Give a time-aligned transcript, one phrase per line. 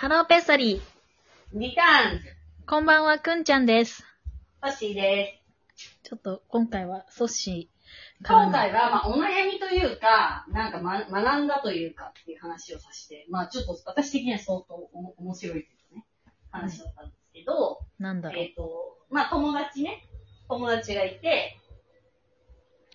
[0.00, 0.80] ハローペッサリー。
[1.52, 2.24] リターンズ、
[2.64, 4.02] こんばんは、くんちゃんです。
[4.62, 5.42] トッシーで
[5.76, 8.22] ちょっと、今回は、ソッシす。
[8.22, 16.06] ーからの今回は、まあ、お悩みというか、なんか、ま、学んだというかっていう話をさせて、まあ、ちょっと私的には相当おも面白いけどね、
[16.50, 20.08] 話だったんですけど、なんだろうえ、っ、と、まあ、友達ね、
[20.48, 21.60] 友達がいて、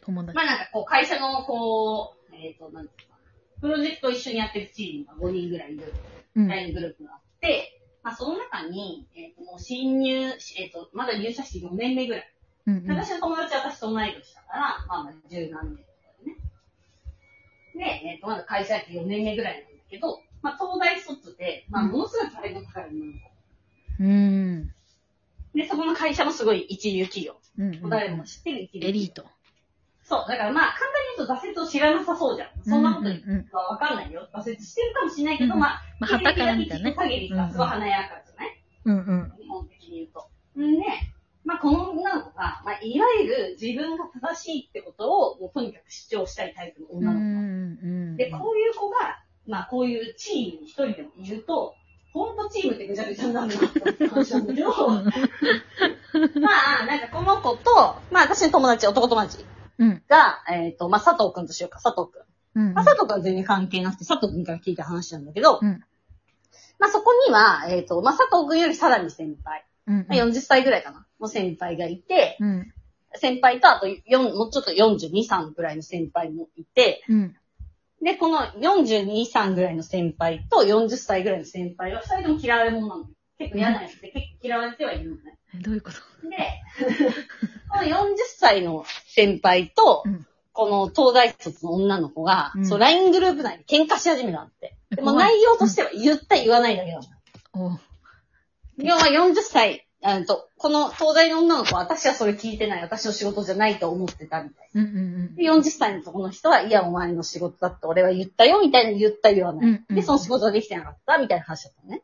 [0.02, 0.42] 友達ま。
[0.42, 6.15] あ、なんかこう、会社のこう、えっ、と、なんていうかな、プロジェクトを一緒にやってるチームが5人ぐらいいる、うん。
[6.36, 12.32] LINE グループがあって、まあ、その中に、えっ、と、もう新入、えっ、と、まだ入社して4年目ぐらい。
[12.68, 12.90] うんうん。
[12.90, 15.90] 私の友達は私と同い年だから、まあまあ十何年とか
[16.24, 16.38] でね。
[18.04, 23.36] で、えっ、と、まだ会社やって4年目ぐらいなんだけど、まあ東大卒で、まあうんものすごいプライド高い女の子。
[24.02, 24.74] うん。
[25.56, 27.38] で、そこの会社もすごい一流企業。
[27.58, 27.90] うんうん。
[27.90, 28.90] 誰も知ってる一流企業。
[28.90, 29.26] エリート。
[30.04, 30.26] そう。
[30.28, 32.50] だからまあ簡単に言うと挫折を知らなさそうじゃん。
[32.64, 34.28] そんなことはわかんないよ。
[34.34, 38.62] 挫折してるかもしれないけど、うんまあ、まあ、旗から見たらねりさ、すごい華やかじゃない？
[38.86, 39.34] うんうん。
[39.42, 40.30] 日本的に言うと。
[40.60, 40.86] んで、
[41.44, 47.24] まあ、この女の子が、まあ、いわゆる自分が正しいってことを、もうとにかく主張したいタイプのう女の子。
[47.24, 48.18] んうん。
[48.18, 48.96] で、こういう子が、
[49.48, 51.76] まあ、こういうチームに一人でもいると、
[52.14, 54.70] ほんとチームってぐちゃぐちゃになるなって話なんだけど、
[56.40, 56.50] ま
[56.82, 59.46] あ、なんかこの子と、まあ、私の友達、男友達
[59.78, 60.04] うん。
[60.08, 62.20] が、えっ、と、まあ、佐藤くんとしようか、佐藤く
[62.60, 62.68] ん。
[62.68, 62.74] うん。
[62.74, 65.84] まあ、佐藤くんは全然関係なくて、佐藤くんから聞いた話なんだけど、うん
[66.78, 69.66] まあ、そこには、えっ、と、まあ、佐藤くんよりさらに先輩。
[69.88, 70.06] うん。
[70.10, 72.74] まあ、40歳ぐらいかなの先輩がいて、うん。
[73.18, 77.36] 先輩とあと4、もうちょっと42、3ぐらいの先輩もいて、うん。
[78.02, 83.06] で、この42、3ぐらいの先輩と40歳ぐらいの先輩は二人とも嫌われ者なの。
[83.38, 85.38] 結構嫌なやつで、結構嫌われてはいるのね。
[85.56, 86.30] え、どういうこと？
[86.30, 86.38] で、
[87.70, 88.86] この40歳の
[89.16, 94.76] 先輩とうん、この東大卒の女の子が、うんそう、LINE グループ内で喧嘩し始めたって。
[94.90, 97.04] でも怖い内容としては言った言わないだけなの。
[97.54, 97.80] おう
[98.78, 104.88] 要は40歳、あのと、この東大の女の子は私はそれ聞いてない、私の仕事じゃないと思ってたみたいうんう
[105.32, 109.68] んで、40歳の男の人は、いや、お前の仕事だって俺は言ったよ、みたいな言った言わない。
[109.68, 112.02] うんうんで、その仕事ができてなかった、みたいな話だったのね。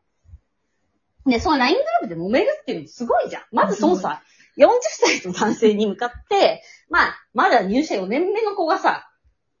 [1.26, 3.42] で、その LINE グループで揉めるっていうのすごいじゃん。
[3.52, 4.22] まずそのさ、
[4.56, 9.10] 40歳の男性に向かって、まあ、まだ入社4年目の子がさ、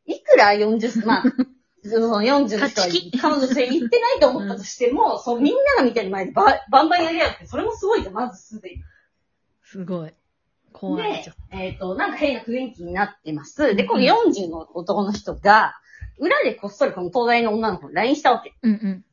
[0.06, 1.24] いくら40、まあ、
[1.84, 2.88] その40の人は
[3.20, 8.82] 彼女性言ってないと思ったとしても、そう、みんなが見てる前でババンバンやり合うって、それもすごいじゃん、まずすでに。
[9.62, 10.14] すごい。
[10.72, 11.24] 怖い。
[11.24, 13.74] でえっ、と、なんか変な雰囲気になってます。
[13.74, 15.74] で、この40の男の人が、
[16.18, 18.50] 裏でこっそりこの東大の女の子に LINE したわけ。
[18.50, 19.04] とうんうん。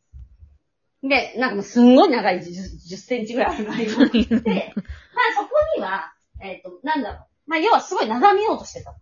[1.04, 7.28] で、なんかもうすんごい長い 10, 10センチぐらいある LINE を送って、 まあそこには、えっ、と、なんだろう。
[7.48, 8.96] まあ要はすごい眺めようとしてた。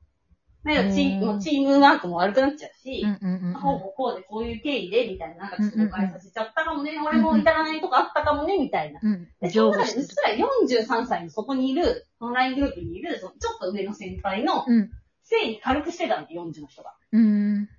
[0.64, 9.00] まあチうんもうチームワークも悪くなっちゃうし、うんうんうんまあこうでこういう経緯で、みたいな、なんかちょっと誤解させちゃったかもね、俺も至らないとこあったかもね、みたいな。
[9.02, 9.24] うん。
[9.24, 9.52] で、うん。
[9.52, 10.16] そのうっす。
[10.24, 14.92] ら43歳のそこにいる、その LINE グループにいる、そのちょっと上の先輩の、うん。
[15.24, 16.94] せいに軽くしてたの、40の人が。
[17.12, 17.70] うん。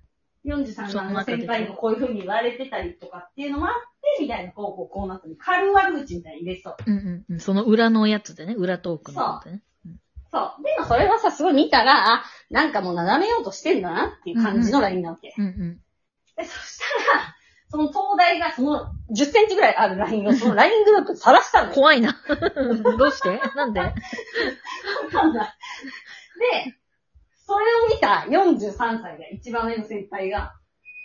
[0.45, 3.73] 43その中での先輩にもこういう風に言われてたりとかっていうのもあっ
[4.17, 5.35] て、みたいな、こうこうこうなったの。
[5.37, 6.75] 軽悪口みたいに入れそう。
[6.85, 7.39] うんうんうん。
[7.39, 9.61] その裏のやつでね、裏トークのやつでね。
[10.31, 10.63] そう。
[10.63, 15.33] でもそれはさ、すごい見たら、あ、なんかもう斜めようとしてんだなっていう感じの LINE なわけ。
[15.37, 15.79] うんうん。
[16.37, 17.35] で、そしたら、
[17.71, 21.75] その東大がその10センチぐらいある LINE をその LINE グループで晒したのよ。
[21.75, 22.17] 怖いな。
[22.97, 23.39] どうして？
[23.55, 23.79] なんで？
[23.81, 23.93] わ
[25.11, 25.53] かんない。
[26.65, 26.78] で、
[27.49, 30.53] それを見た43歳が一番上の先輩が、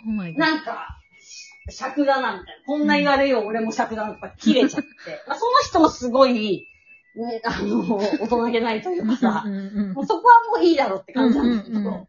[0.05, 0.37] Oh my god.
[0.37, 2.65] なんか、し尺だな、みたいな。
[2.67, 4.87] こんな言われよう、俺も尺だな、とか切れちゃって。
[5.27, 6.67] まあその人もすごい、
[7.15, 12.07] ね、あの、大人げないというかさう、んうんもうそこはもういいだろうって感じなんだけど、うんうんうん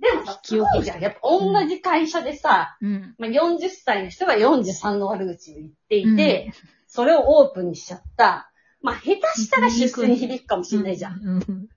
[0.00, 1.00] でもさ、すごいじゃん。
[1.02, 3.14] やっぱ同じ会社でさ、うん。
[3.18, 6.54] まあ、40歳の人が43の悪口を言っていて、
[6.86, 8.50] それをオープンにしちゃった。
[8.80, 11.20] まあ、下手したら出世に響くかもしれないじゃん。
[11.20, 11.68] うんうん。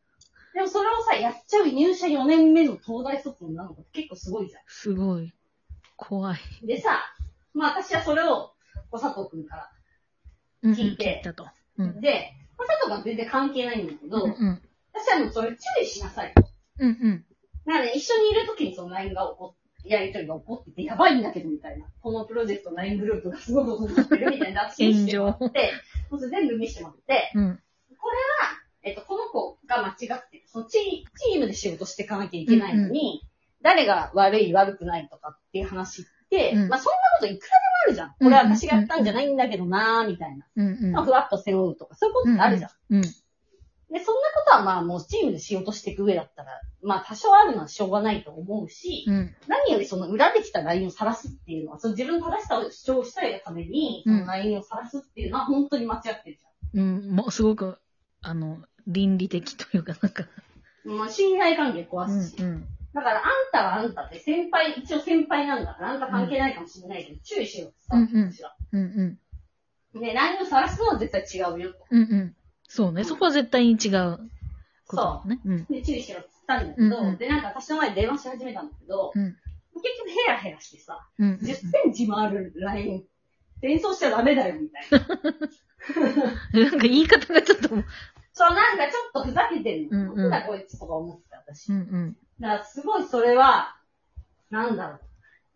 [0.54, 5.34] でもそれをさ、やっちゃう入社4年目の東大卒の女の子って結構すごいじゃすごい。
[5.96, 6.40] 怖い。
[6.64, 6.68] ん。
[6.68, 7.02] でさ、
[7.54, 8.54] まあ私はそれを、
[8.90, 9.72] こう佐藤くんから
[10.64, 11.48] うん聞いて聞いたと。
[11.78, 12.02] うん。
[12.02, 14.62] で、まあ、佐藤くんは全然関係ないんだけど、うんうん。
[14.94, 16.44] 私はもうそれ注意しなさいと。
[16.80, 17.26] うんうん。
[17.66, 21.86] なので、一緒にいる時にその LINE が起こっやりとりが起こってて、やばいんだけど、みたいな。
[22.02, 24.62] このプロジェクトの LINE グループがすごいことになってるみたいな。
[24.62, 25.74] 私見せてもらって、
[26.10, 27.60] もう全部見せてもらって、うん。
[28.00, 30.33] これは、えっと、この子が間違ってる。
[30.54, 33.28] そのチチームで仕事していかなきゃいけないのに、
[33.64, 37.40] 誰が悪い悪くないとかっていう話って、うんまあそんなこといくらでも
[37.88, 38.10] あるじゃん。
[38.10, 40.46] これは私がやったんじゃないんだけどなーみたいな。
[40.92, 42.72] まあふわっと背負うとか、そういうことってあるじゃん。
[42.92, 43.02] うん。
[43.02, 43.08] で
[43.94, 49.36] で、そんなことはまあもうチームで仕事していく上だったら、まあ多少あるのはしょうがないと思うし、うん。
[49.48, 57.16] 何よりその裏できた LINE を晒すっていうのは、その自分の正しさを主張したいがために、その LINE を晒すっていうのは本当に間違ってるじうん。
[57.16, 57.78] もう、すごく、
[58.22, 58.58] あの、
[58.88, 60.26] 倫理的というか、なんか。
[60.86, 62.44] まあ信頼関係壊うんすし。
[62.44, 62.68] うん。
[62.94, 68.56] だからあんたはあんたって先輩、一応先輩なんだから、あんた関係ないかもしれないけど、注意しろってさ、うんうん私は。
[68.72, 69.20] うん
[69.94, 70.02] うん。
[70.02, 71.80] ね、LINE を晒すのは絶対違うよと。
[71.90, 72.36] うんうん。
[72.68, 73.04] そうね。
[73.04, 74.20] そこは絶対に違う
[74.88, 75.40] ことだね。
[75.46, 75.66] うん。
[75.66, 79.36] で、注意しろって言ったんだけど、うんうんで、なんか私の前で電話し始めたんだけど、うん。
[79.76, 81.34] 結局ヘラヘラしてさ、うん。
[81.42, 83.04] 10センチもある LINE、
[83.58, 85.00] 転送しちゃダメだよ、みたいな。
[86.62, 87.86] なんか言い方がちょっと、うん
[88.34, 90.14] そう、なんかちょっとふざけてるの。
[90.14, 91.72] うんうんなんだこいつとか思ってた、私。
[91.72, 92.18] うん。
[92.40, 93.78] だからすごいそれは、
[94.50, 95.00] なんだろう。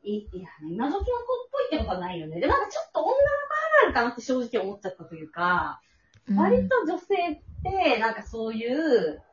[0.04, 1.06] いいや、今時の子っ
[1.52, 2.40] ぽいってことはないよね。
[2.40, 3.26] でもなんかちょっと女の子あ
[3.82, 5.82] るあるかなって正直思っちゃったというか、
[6.30, 6.38] うん。
[6.38, 9.24] 割と女性って、なんかそういう、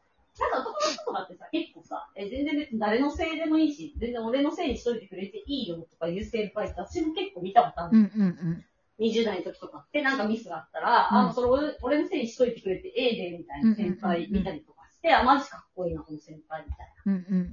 [0.40, 7.98] なんか男の人とかってさ、結構さ、え、全然別に誰のせいでもいいし、全然俺のせいにしといてくれていいよとかいう先輩って私も結構見たことある。
[7.98, 8.64] うんうんうん。
[9.00, 17.44] 20代の時とかってなんかミスがあったら、うんあ、それ俺俺のせいにしといてくれてええで、みたいな先輩見たりとかして、あ、マジかっこいいな、この先輩みたい。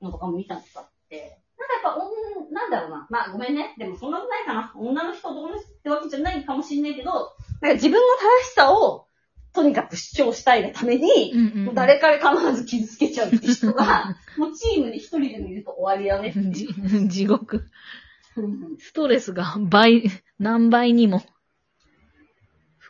[0.00, 3.06] なのとかも見たことあって、なんかやっぱ、女なんだろうな。
[3.10, 3.74] まあごめんね。
[3.78, 4.72] でもそんなことないかな。
[4.76, 8.00] 女の人、男の人ってわけじゃないかもしんないけど、なんか自分の
[8.42, 9.06] 正しさを、
[9.54, 11.74] とにかく主張したいがために、うんうん。
[11.74, 17.56] 誰かで構わず傷つけちゃうって人が、 もうチームに一人でもいると終わりだねっていうじ地獄。
[17.56, 20.10] うんストレスが倍、
[20.42, 21.22] 何倍にも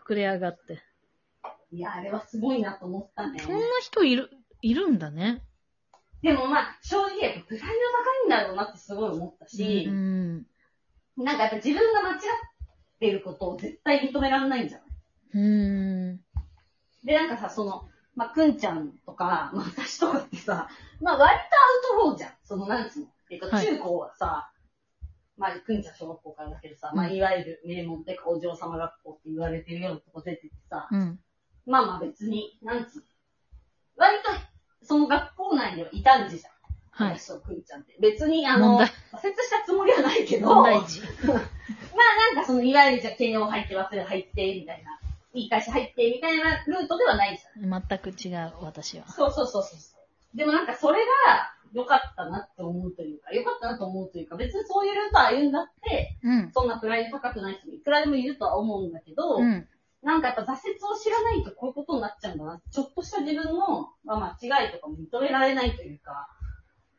[0.07, 0.83] 膨れ上がって。
[1.71, 3.41] いや、あれはすごいなと思ったね。
[3.41, 4.31] そんな人いる、
[4.63, 5.43] いるんだね。
[6.23, 7.75] でもまあ、正直やっぱプライド高
[8.25, 10.47] いんだろうなってすごい思ったしう、ん。
[11.19, 12.21] なんかやっぱ自分が間違っ
[13.01, 14.89] てることを絶対認められないんじゃない？
[15.35, 16.17] うん。
[17.05, 20.71] で、なんかさ、その、まあ、くんちゃんとか、まあ、私とかってさ、
[21.03, 22.31] まあ、割とアウトローじゃん。
[22.45, 23.09] その、なんつうの？
[23.31, 24.52] えっと、はい中高はさ、
[25.37, 31.19] まあ、くんちゃん小学校からだけどさ、まあ、うんいわゆる名門ってかお嬢様学校って言われてるようなとこ出ててさ、うん。
[31.67, 33.03] まあまあ別に、なんつうの。
[33.97, 36.43] 割と、その学校内ではいたんじゃん。
[36.91, 37.19] はい。
[37.19, 37.97] 私とくんちゃんって。
[38.01, 41.01] 別に、あの、挫折したつもりはないけど、問題児。
[41.25, 44.99] まあなんかその、いわゆるじゃあ、慶応入って忘れ入って、みたいな。
[45.35, 47.83] いい会社入って、みたいなルートではないじゃん。
[47.89, 49.09] 全く違う、私は。
[49.09, 49.77] そうそうそうそ
[50.35, 50.37] う。
[50.37, 56.51] でもなんかそれが良かったなって思うというか、良かったなと思うというか、別にそういうルートを歩んだって、うん。
[56.53, 59.69] そんなプライド高くない人もいくらでもいるとは思うんだけど、うん。
[60.03, 62.61] なんかやっぱ挫折を知らないとこういうことになっちゃうんだな。
[62.71, 66.29] ちょっとした自分の、まあ、間違いとかも認められないというか、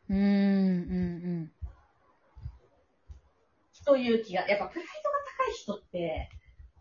[0.10, 0.18] うん。
[0.18, 1.52] うん。
[3.86, 6.30] という気が、やっぱプライドが高い人って、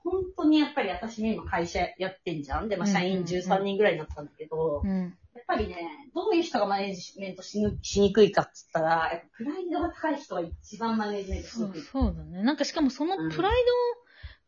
[0.04, 2.68] 本当にやっぱり私ね、今会社やってんじゃん。
[2.68, 4.90] で、まあ、社員13人ぐらいになったんだけど、うん。
[4.90, 5.18] うん。
[5.34, 5.76] やっぱりね、
[6.14, 11.80] どういう人がマネージメントしぬしにくいかっつったら、やっぱプライドが高い人が一番マネージメントしにくい。
[11.80, 12.42] そうだね。
[12.42, 13.52] なんかしかもそのプライ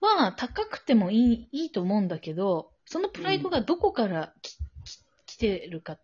[0.00, 5.98] ドは高くてもいい,、いいと思うんだけど、そのプライドがどこからき、き来てるか、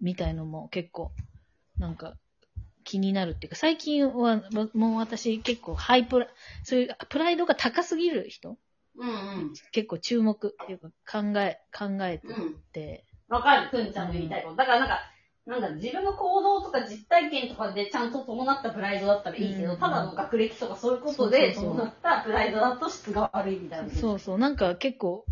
[0.00, 1.12] みたいのも結構、
[1.78, 2.16] なんか、
[2.84, 6.26] 気になるっていうか、最近は、ももう私結構ハイプラ、
[6.64, 8.56] そういうプライドが高すぎる人
[8.98, 9.12] うんう
[9.46, 9.52] ん。
[9.72, 10.88] 結構注目っていうか
[11.20, 12.54] 考え、考えてうん。
[12.72, 14.56] て、わかる、くんちゃんの言いたいこと。
[14.56, 14.98] だからなんか、
[15.46, 23.88] なんだろう、自分の行動とか実体験とかでちゃんと伴ったプライドだったらいいけど、うんただの学歴とかそういうことでそうそうそう伴ったプライドだと質が悪いみたいな。
[23.90, 25.24] そうそう、なんか結構、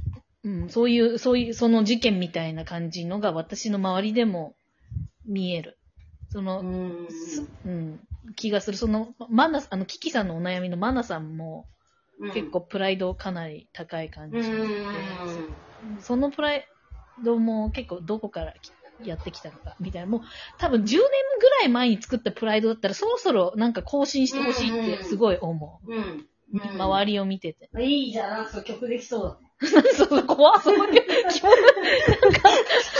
[0.44, 4.54] うん、そういう、そういう、その事件みたいな感じのが私の周りでも
[5.26, 5.78] 見える。
[6.30, 7.08] その、うん。
[7.10, 8.00] すうん、
[8.36, 8.78] 気がする。
[8.78, 11.75] その、マナ、あの、キキさんのお悩みのマナさんも、うん
[12.32, 16.02] 結構プライドかなり高い感じで、うん。
[16.02, 16.68] そのプライ
[17.22, 18.72] ドも結構どこからき
[19.04, 20.08] やってきたのか、みたいな。
[20.08, 20.20] もう、
[20.58, 26.26] 多分10年ぐらい前に作ったプライドだったら、そろそろなんか更新してほしいってすごい思うん。
[26.52, 26.82] う。
[26.82, 27.70] 周りを見てて。
[27.78, 29.46] いいじゃん、なんかそう曲できそうだね。
[29.58, 31.50] そうそう、怖そういう気持ちは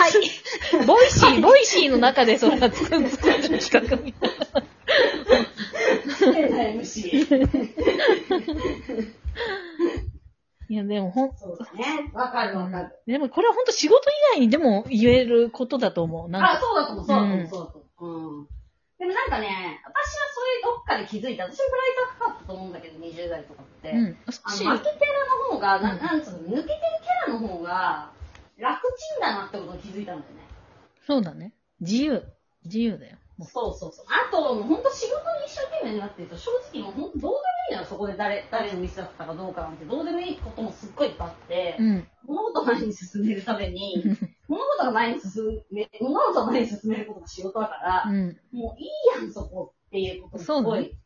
[0.09, 0.87] い。
[0.87, 4.63] ボイシー、ボイシーの中でそれが作る作る企画みたいな。
[6.33, 7.47] 変な MC。
[10.69, 12.11] いや、でもほん、そうだね。
[12.13, 12.91] わかるわかる。
[13.07, 16.29] でもこれは本当仕事以外にでも言えることだと思う。
[16.29, 18.39] なんあ、か、そうだと思う、そうだと思う、うんそうだと思う。
[18.39, 18.47] うん。
[18.99, 19.95] でもなんかね、私は
[20.35, 21.45] そういうどっかで気づいた。
[21.45, 23.91] 私もプライド高かったと思うんだけど、20代とかって。
[23.93, 24.17] うん。
[24.27, 25.13] あしの、負けてる
[25.51, 28.11] の方が、なうんなんつうの、抜けてるキャラの方が、
[28.59, 30.41] 楽ちんだなってことに気づいたんだよね。
[31.07, 31.53] そうだね。
[31.81, 32.25] 自由。
[32.65, 33.19] 自由だよ。
[33.39, 34.07] もそうそうそう。
[34.09, 37.87] あと、もう本当仕事に一生懸命になってると、正直もう本当どうでもいいのよ。
[37.87, 42.09] そこで誰、誰のミスだったかどうかなんて、どうでもいいこともすっごいいっぱいあってう、うん。
[42.27, 44.05] 物事前に進めるために、
[44.49, 48.41] 物事が前に進め、物事を前に進めることが仕事だから、うん。
[48.53, 48.89] もういい
[49.21, 50.97] やん、そこっていうことをすごい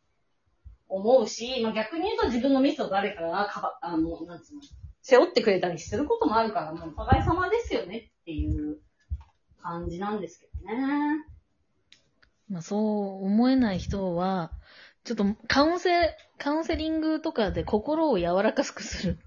[0.87, 4.61] 思うし、まあ逆に言うと自分のミスを誰かがかば、あの、なんつうの、
[5.01, 8.79] 背負ってくれたりすることもあるから、もうお互い様ですよねっていう
[9.61, 11.25] 感じなんですけどね。
[12.51, 14.51] まあそう思えない人は、
[15.05, 19.19] ちょっとカウンセ、カウンセリングとかで心を柔らかくする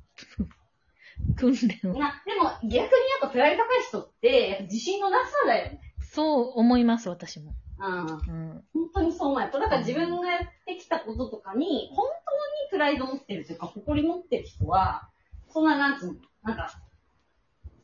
[1.36, 1.98] 訓練を。
[1.98, 2.88] まあ、でも逆にやっ
[3.22, 5.80] ぱプライド高い人って、やっぱ自信のなさだよね。
[6.00, 7.54] そう思います、私も。
[7.80, 7.96] うん。
[7.96, 8.64] うん。
[8.74, 9.40] 本当にそう思う。
[9.40, 15.08] やっぱだから自分がやってきたこととかに、本当にプライド持ってるというか、誇り持ってる人は、
[15.48, 16.70] そんななんつうの、なんか、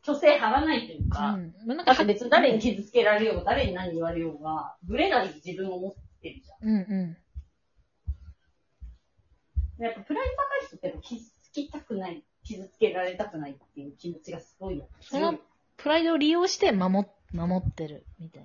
[0.04, 1.54] 虚勢張らないというか、うん。
[1.66, 5.92] まあなんか別に誰に傷つけられようが、誰に何言われようが、ブレない自分を持っ
[6.22, 7.16] てるじゃうんう
[9.78, 9.84] ん。
[9.84, 14.88] やっぱプライド高い人って傷つきたくない、傷つけられたくないっていう気持ちがすごいよ。
[15.00, 15.40] そのん。
[15.76, 18.42] プライドを利用して守っ、守ってるみたい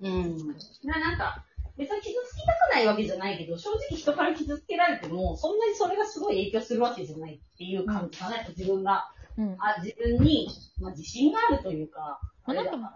[0.00, 0.08] な。
[0.08, 0.48] うん。
[0.84, 1.44] ななんか、
[1.76, 9.12] 別に傷つきたくないわけじゃないけど、正直人から傷つけられても、そんなにそれがすごい影響するわけじゃないっていう感じかな、やっぱ自分が。
[9.40, 9.56] うん。
[9.58, 12.92] あ、自分に、まあ、自信があるというか、あれだから。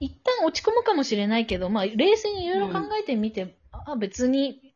[0.00, 4.74] 一旦落ち込むかもしれないけど、まあ、冷静にいろいろ考えてみて、あ、別に、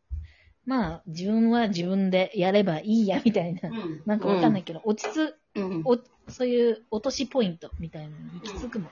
[0.65, 3.69] まあ、自分は自分でやればいいや、みたいな。
[3.69, 5.83] うんなんかわかんないけど、落ち着、うん。
[5.85, 5.99] お
[6.29, 8.91] そういう落としポイントみたいなのに行き着くもん。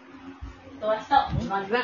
[0.76, 1.82] 人は人、自分は自分。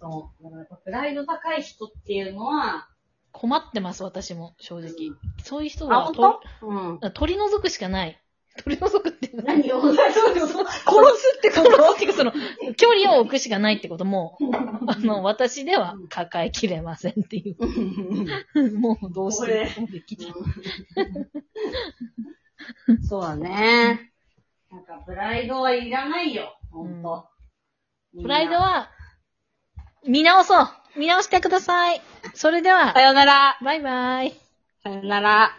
[0.00, 0.44] そう。
[0.44, 2.88] だからやっぱプライド高い人っていうのは、
[3.32, 5.10] 困ってます、私も、正直。
[5.42, 7.12] そういう人あ、は本と当うん。
[7.14, 8.20] 取り除くしかない。
[8.62, 9.72] 取り除くって何？
[9.72, 9.80] を？
[9.80, 10.66] そうそうそう。
[10.66, 10.70] 殺
[11.16, 12.32] すって殺すっていうか、その、
[12.76, 14.38] 距離を置くしかないってことも、
[14.86, 17.56] あの、私では抱えきれませんってい
[18.54, 18.78] う。
[18.78, 20.34] もうどうしてもできない。
[23.08, 24.12] そうだね。
[24.70, 26.56] なんか、プライドはいらないよ。
[26.70, 27.26] ほんと。
[28.20, 28.90] プライドは、
[30.06, 32.00] 見直そう見直してください
[32.34, 33.58] それではさ、よなら。
[33.64, 34.34] バイバイ
[34.82, 35.56] さよなら。